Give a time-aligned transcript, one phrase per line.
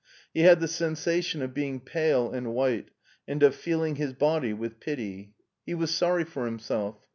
[0.33, 2.89] He had the sensation of being pale and white,
[3.27, 5.35] and of feeling his body with pity.
[5.63, 6.97] He was sorry for himself.